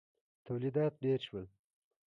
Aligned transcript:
تولیدات 0.45 0.93
ډېر 1.03 1.19
شول. 1.27 1.45